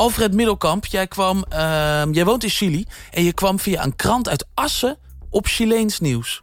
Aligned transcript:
Alfred 0.00 0.34
Middelkamp, 0.34 0.86
jij, 0.86 1.06
kwam, 1.06 1.44
ehm, 1.48 2.12
jij 2.12 2.24
woont 2.24 2.42
in 2.42 2.48
Chili... 2.48 2.84
en 3.10 3.22
je 3.22 3.34
kwam 3.34 3.58
via 3.58 3.84
een 3.84 3.96
krant 3.96 4.28
uit 4.28 4.48
Assen 4.54 4.96
op 5.30 5.46
Chileens 5.46 6.00
nieuws. 6.00 6.42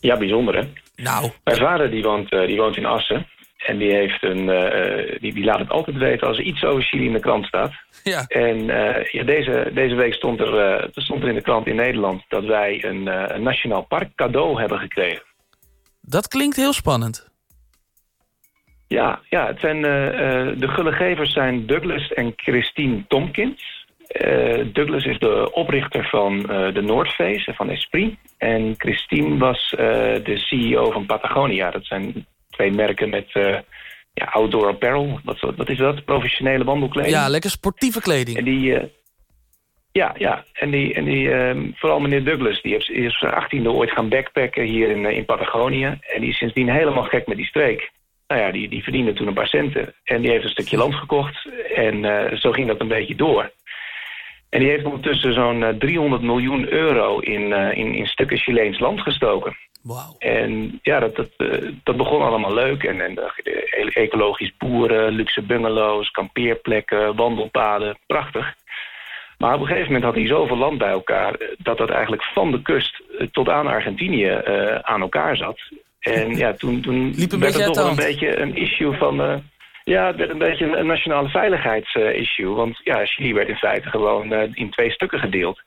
Ja, 0.00 0.16
bijzonder 0.16 0.56
hè? 0.56 0.62
Nou, 0.96 1.30
Mijn 1.44 1.56
vader 1.56 1.90
die 1.90 2.02
woont, 2.02 2.32
eh, 2.32 2.46
die 2.46 2.56
woont 2.56 2.76
in 2.76 2.84
Assen. 2.86 3.26
En 3.56 3.78
die, 3.78 3.92
heeft 3.92 4.22
een, 4.22 4.48
eh, 4.48 5.20
die, 5.20 5.34
die 5.34 5.44
laat 5.44 5.58
het 5.58 5.70
altijd 5.70 5.96
weten 5.96 6.26
als 6.26 6.38
er 6.38 6.44
iets 6.44 6.64
over 6.64 6.82
Chili 6.82 7.06
in 7.06 7.12
de 7.12 7.20
krant 7.20 7.44
staat. 7.44 7.72
ja. 8.02 8.24
En 8.26 8.70
eh, 8.70 9.04
ja, 9.04 9.24
deze, 9.24 9.70
deze 9.74 9.94
week 9.94 10.14
stond 10.14 10.40
er, 10.40 10.58
eh, 10.58 10.88
stond 10.92 11.22
er 11.22 11.28
in 11.28 11.34
de 11.34 11.42
krant 11.42 11.66
in 11.66 11.76
Nederland... 11.76 12.22
dat 12.28 12.44
wij 12.44 12.84
een, 12.84 13.06
een 13.34 13.42
nationaal 13.42 13.82
park 13.82 14.14
cadeau 14.14 14.60
hebben 14.60 14.78
gekregen. 14.78 15.22
dat 16.00 16.28
klinkt 16.28 16.56
heel 16.56 16.72
spannend. 16.72 17.28
Ja, 18.88 19.20
ja 19.28 19.46
het 19.46 19.60
zijn, 19.60 19.84
eh, 19.84 20.06
eh, 20.06 20.58
de 20.58 20.68
gullegevers 20.68 21.32
zijn 21.32 21.66
Douglas 21.66 22.12
en 22.12 22.32
Christine 22.36 23.04
Tompkins. 23.08 23.86
Eh, 24.08 24.64
Douglas 24.72 25.04
is 25.04 25.18
de 25.18 25.52
oprichter 25.52 26.08
van 26.08 26.42
de 26.72 26.82
North 26.82 27.10
Face, 27.10 27.54
van 27.54 27.70
Esprit. 27.70 28.14
En 28.38 28.74
Christine 28.78 29.38
was 29.38 29.74
de 30.24 30.36
CEO 30.36 30.90
van 30.90 31.06
Patagonia. 31.06 31.70
Dat 31.70 31.84
zijn 31.84 32.26
twee 32.50 32.70
merken 32.70 33.10
met 33.10 33.32
ja, 34.14 34.24
outdoor 34.24 34.66
apparel. 34.66 35.20
Wat, 35.24 35.40
wat 35.56 35.68
is 35.68 35.78
dat? 35.78 36.04
Professionele 36.04 36.64
wandelkleding. 36.64 37.14
Ja, 37.14 37.28
lekker 37.28 37.50
sportieve 37.50 38.00
kleding. 38.00 38.36
En 38.36 38.44
die... 38.44 38.90
ja, 39.92 40.14
ja. 40.18 40.44
En, 40.52 40.70
die, 40.70 40.94
en 40.94 41.04
die, 41.04 41.30
ehm, 41.30 41.70
vooral 41.74 42.00
meneer 42.00 42.24
Douglas, 42.24 42.62
die 42.62 42.76
is, 42.76 42.88
is 42.88 43.18
zijn 43.18 43.32
achttiende 43.32 43.70
ooit 43.70 43.90
gaan 43.90 44.08
backpacken 44.08 44.64
hier 44.64 44.90
in, 44.90 45.04
in 45.04 45.24
Patagonië. 45.24 45.98
En 46.00 46.20
die 46.20 46.30
is 46.30 46.36
sindsdien 46.36 46.70
helemaal 46.70 47.04
gek 47.04 47.26
met 47.26 47.36
die 47.36 47.46
streek. 47.46 47.90
Nou 48.28 48.40
ja, 48.40 48.50
die, 48.50 48.68
die 48.68 48.82
verdiende 48.82 49.12
toen 49.12 49.26
een 49.26 49.34
paar 49.34 49.48
centen. 49.48 49.94
En 50.04 50.20
die 50.20 50.30
heeft 50.30 50.44
een 50.44 50.50
stukje 50.50 50.76
land 50.76 50.94
gekocht. 50.94 51.48
En 51.74 52.04
eh, 52.04 52.38
zo 52.38 52.52
ging 52.52 52.66
dat 52.68 52.80
een 52.80 52.88
beetje 52.88 53.14
door. 53.14 53.50
En 54.50 54.60
die 54.60 54.68
heeft 54.68 54.84
ondertussen 54.84 55.34
zo'n 55.34 55.62
eh, 55.62 55.74
300 55.74 56.22
miljoen 56.22 56.68
euro 56.72 57.18
in, 57.18 57.52
eh, 57.52 57.76
in, 57.76 57.94
in 57.94 58.06
stukken 58.06 58.38
Chileens 58.38 58.78
land 58.78 59.00
gestoken. 59.00 59.56
Wauw. 59.82 60.14
En 60.18 60.78
ja, 60.82 60.98
dat, 61.00 61.16
dat, 61.16 61.30
eh, 61.36 61.68
dat 61.82 61.96
begon 61.96 62.22
allemaal 62.22 62.54
leuk. 62.54 62.84
En, 62.84 63.00
en 63.00 63.18
eh, 63.18 63.96
ecologisch 64.04 64.56
boeren, 64.58 65.12
luxe 65.12 65.42
bungalows, 65.42 66.10
kampeerplekken, 66.10 67.16
wandelpaden. 67.16 67.98
Prachtig. 68.06 68.54
Maar 69.38 69.54
op 69.54 69.60
een 69.60 69.66
gegeven 69.66 69.86
moment 69.86 70.04
had 70.04 70.14
hij 70.14 70.26
zoveel 70.26 70.56
land 70.56 70.78
bij 70.78 70.90
elkaar... 70.90 71.34
eh, 71.34 71.48
dat 71.58 71.78
dat 71.78 71.90
eigenlijk 71.90 72.22
van 72.22 72.50
de 72.50 72.62
kust 72.62 73.02
eh, 73.18 73.26
tot 73.26 73.48
aan 73.48 73.66
Argentinië 73.66 74.26
eh, 74.26 74.74
aan 74.74 75.00
elkaar 75.00 75.36
zat. 75.36 75.60
En 76.14 76.36
ja, 76.36 76.52
toen, 76.52 76.80
toen 76.80 77.12
Liep 77.16 77.32
een 77.32 77.40
werd 77.40 77.54
het 77.54 77.64
toch 77.64 77.84
de 77.84 77.90
een 77.90 77.96
beetje 77.96 78.40
een 78.40 78.56
issue 78.56 78.92
van... 78.92 79.22
eh, 79.22 79.34
ja, 79.84 80.06
het 80.06 80.16
werd 80.16 80.30
een 80.30 80.38
beetje 80.38 80.64
een, 80.64 80.78
een 80.78 80.86
nationale 80.86 81.28
veiligheidsissue. 81.28 82.54
want 82.54 82.80
ja, 82.84 83.06
Chili 83.06 83.34
werd 83.34 83.48
in 83.48 83.56
feite 83.56 83.88
gewoon 83.88 84.32
eh, 84.32 84.50
in 84.52 84.70
twee 84.70 84.90
stukken 84.90 85.18
gedeeld. 85.18 85.62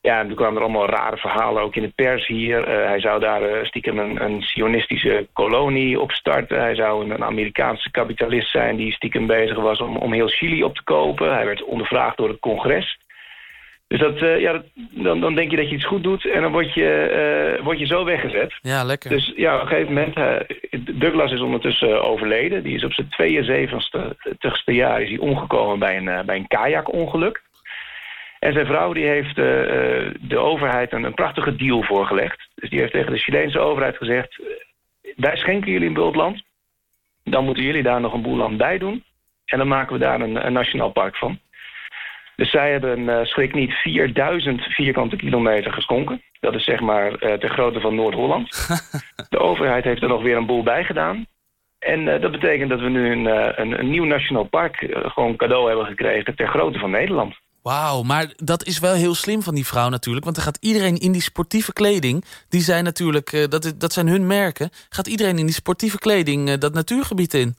Ja, 0.00 0.20
en 0.20 0.26
toen 0.26 0.36
kwamen 0.36 0.56
er 0.56 0.62
allemaal 0.62 0.88
rare 0.88 1.16
verhalen, 1.16 1.62
ook 1.62 1.76
in 1.76 1.82
de 1.82 1.92
pers 1.94 2.26
hier. 2.26 2.64
Eh, 2.64 2.86
hij 2.86 3.00
zou 3.00 3.20
daar 3.20 3.66
stiekem 3.66 3.98
een, 3.98 4.22
een 4.22 4.42
sionistische 4.42 5.26
kolonie 5.32 6.00
opstarten. 6.00 6.60
Hij 6.60 6.74
zou 6.74 7.04
een, 7.04 7.10
een 7.10 7.24
Amerikaanse 7.24 7.90
kapitalist 7.90 8.50
zijn 8.50 8.76
die 8.76 8.92
stiekem 8.92 9.26
bezig 9.26 9.56
was 9.56 9.80
om, 9.80 9.96
om 9.96 10.12
heel 10.12 10.28
Chili 10.28 10.62
op 10.64 10.74
te 10.74 10.84
kopen. 10.84 11.34
Hij 11.34 11.44
werd 11.44 11.64
ondervraagd 11.64 12.16
door 12.16 12.28
het 12.28 12.40
congres. 12.40 12.98
Dus 13.88 14.00
dat, 14.00 14.22
eh, 14.22 14.40
ja, 14.40 14.52
dat, 14.52 14.64
dan, 14.90 15.20
dan 15.20 15.34
denk 15.34 15.50
je 15.50 15.56
dat 15.56 15.68
je 15.68 15.74
iets 15.74 15.86
goed 15.86 16.02
doet 16.02 16.26
en 16.26 16.42
dan 16.42 16.52
word 16.52 16.74
je, 16.74 16.90
eh, 16.90 17.64
word 17.64 17.78
je 17.78 17.86
zo 17.86 18.04
weggezet. 18.04 18.58
Ja, 18.60 18.84
lekker. 18.84 19.10
Dus 19.10 19.32
ja, 19.36 19.54
op 19.54 19.60
een 19.60 19.66
gegeven 19.68 19.92
moment, 19.92 20.16
eh, 20.16 20.80
Douglas 20.80 21.32
is 21.32 21.40
ondertussen 21.40 22.02
overleden. 22.02 22.62
Die 22.62 22.74
is 22.74 22.84
op 22.84 22.92
zijn 22.92 23.08
72ste 23.08 24.72
jaar 24.72 25.02
is 25.02 25.08
hij 25.08 25.18
omgekomen 25.18 25.78
bij 25.78 25.96
een, 25.96 26.26
bij 26.26 26.36
een 26.36 26.46
kajakongeluk. 26.46 27.42
En 28.38 28.52
zijn 28.52 28.66
vrouw 28.66 28.92
die 28.92 29.06
heeft 29.06 29.34
de 29.34 30.36
overheid 30.36 30.92
een, 30.92 31.04
een 31.04 31.14
prachtige 31.14 31.56
deal 31.56 31.82
voorgelegd. 31.82 32.48
Dus 32.54 32.70
die 32.70 32.80
heeft 32.80 32.92
tegen 32.92 33.12
de 33.12 33.18
Chileense 33.18 33.58
overheid 33.58 33.96
gezegd... 33.96 34.40
wij 35.16 35.36
schenken 35.36 35.72
jullie 35.72 35.88
een 35.88 35.94
bultland. 35.94 36.42
Dan 37.24 37.44
moeten 37.44 37.64
jullie 37.64 37.82
daar 37.82 38.00
nog 38.00 38.12
een 38.12 38.22
boel 38.22 38.36
land 38.36 38.56
bij 38.56 38.78
doen. 38.78 39.04
En 39.44 39.58
dan 39.58 39.68
maken 39.68 39.92
we 39.92 39.98
daar 39.98 40.20
een, 40.20 40.46
een 40.46 40.52
nationaal 40.52 40.90
park 40.90 41.16
van. 41.16 41.38
Dus 42.38 42.50
zij 42.50 42.70
hebben, 42.70 43.08
eh, 43.08 43.24
schrik 43.24 43.54
niet, 43.54 43.72
4000 43.72 44.62
vierkante 44.62 45.16
kilometer 45.16 45.72
geschonken. 45.72 46.22
Dat 46.40 46.54
is 46.54 46.64
zeg 46.64 46.80
maar 46.80 47.14
eh 47.14 47.38
ter 47.38 47.50
grootte 47.50 47.80
van 47.80 47.94
Noord-Holland. 47.94 48.48
De 49.30 49.38
overheid 49.38 49.84
heeft 49.84 50.02
er 50.02 50.08
nog 50.08 50.22
weer 50.22 50.36
een 50.36 50.46
boel 50.46 50.62
bij 50.62 50.84
gedaan. 50.84 51.26
En 51.78 52.08
eh, 52.08 52.20
dat 52.20 52.30
betekent 52.30 52.70
dat 52.70 52.80
we 52.80 52.88
nu 52.88 53.10
een, 53.12 53.26
een, 53.60 53.78
een 53.78 53.90
nieuw 53.90 54.04
nationaal 54.04 54.44
park 54.44 54.86
gewoon 54.90 55.36
cadeau 55.36 55.68
hebben 55.68 55.86
gekregen 55.86 56.36
ter 56.36 56.48
grootte 56.48 56.78
van 56.78 56.90
Nederland. 56.90 57.34
Wauw, 57.62 58.02
maar 58.02 58.32
dat 58.36 58.64
is 58.64 58.78
wel 58.78 58.94
heel 58.94 59.14
slim 59.14 59.42
van 59.42 59.54
die 59.54 59.66
vrouw 59.66 59.88
natuurlijk. 59.88 60.24
Want 60.24 60.36
dan 60.36 60.44
gaat 60.44 60.58
iedereen 60.60 60.96
in 60.96 61.12
die 61.12 61.22
sportieve 61.22 61.72
kleding... 61.72 62.24
die 62.48 62.60
zijn 62.60 62.84
natuurlijk, 62.84 63.46
dat, 63.50 63.74
dat 63.78 63.92
zijn 63.92 64.08
hun 64.08 64.26
merken... 64.26 64.70
gaat 64.88 65.06
iedereen 65.06 65.38
in 65.38 65.46
die 65.46 65.54
sportieve 65.54 65.98
kleding 65.98 66.52
dat 66.54 66.74
natuurgebied 66.74 67.34
in. 67.34 67.56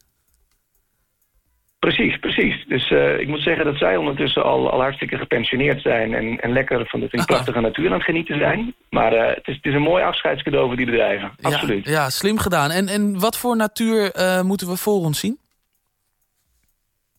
Precies, 1.79 2.19
precies. 2.19 2.65
Dus 2.67 2.91
eh, 2.91 3.19
ik 3.19 3.27
moet 3.27 3.41
zeggen 3.41 3.65
dat 3.65 3.77
zij 3.77 3.97
ondertussen 3.97 4.43
al, 4.43 4.71
al 4.71 4.79
hartstikke 4.79 5.17
gepensioneerd 5.17 5.81
zijn... 5.81 6.13
en, 6.13 6.39
en 6.39 6.51
lekker 6.51 6.87
van 6.87 6.99
de 6.99 7.23
prachtige 7.25 7.59
natuur 7.59 7.87
aan 7.87 7.93
het 7.93 8.03
genieten 8.03 8.37
zijn. 8.37 8.73
Maar 8.89 9.13
eh, 9.13 9.35
het, 9.35 9.47
is, 9.47 9.55
het 9.55 9.65
is 9.65 9.73
een 9.73 9.81
mooi 9.81 10.03
afscheidscadeau 10.03 10.67
voor 10.67 10.75
die 10.75 10.85
bedrijven. 10.85 11.31
Absoluut. 11.41 11.85
Ja, 11.85 11.91
ja, 11.91 12.09
slim 12.09 12.37
gedaan. 12.37 12.71
En, 12.71 12.87
en 12.87 13.19
wat 13.19 13.37
voor 13.37 13.55
natuur 13.55 14.11
eh, 14.11 14.41
moeten 14.41 14.67
we 14.67 14.77
voor 14.77 15.03
ons 15.03 15.19
zien? 15.19 15.38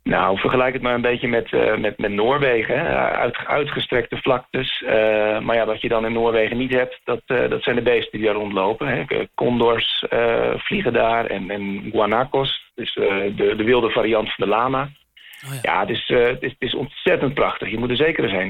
Nou, 0.02 0.38
vergelijk 0.38 0.72
het 0.72 0.82
maar 0.82 0.94
een 0.94 1.00
beetje 1.00 1.28
met, 1.28 1.52
eh, 1.52 1.76
met, 1.76 1.98
met 1.98 2.10
Noorwegen. 2.10 2.78
Hè. 2.78 2.96
Uit, 2.96 3.36
uitgestrekte 3.36 4.16
vlaktes. 4.16 4.82
Eh, 4.82 5.40
maar 5.40 5.56
ja, 5.56 5.66
wat 5.66 5.80
je 5.80 5.88
dan 5.88 6.04
in 6.04 6.12
Noorwegen 6.12 6.56
niet 6.56 6.72
hebt, 6.72 7.00
dat, 7.04 7.22
eh, 7.26 7.48
dat 7.48 7.62
zijn 7.62 7.76
de 7.76 7.82
beesten 7.82 8.18
die 8.18 8.26
daar 8.26 8.36
rondlopen. 8.36 8.86
Hè. 8.88 9.04
Condors 9.34 10.04
vliegen 10.56 10.92
daar 10.92 11.26
en, 11.26 11.50
en 11.50 11.88
guanacos, 11.92 12.70
dus 12.74 12.94
de, 12.94 13.54
de 13.56 13.64
wilde 13.64 13.90
variant 13.90 14.34
van 14.34 14.44
de 14.44 14.50
lama. 14.50 14.88
Oh 15.46 15.54
ja. 15.54 15.58
ja, 15.62 15.80
het 15.80 15.90
is, 15.90 16.08
het, 16.08 16.42
is, 16.42 16.50
het 16.50 16.62
is 16.68 16.74
ontzettend 16.74 17.34
prachtig. 17.34 17.70
Je 17.70 17.78
moet 17.78 17.90
er 17.90 17.96
zeker 17.96 18.30
heen. 18.30 18.48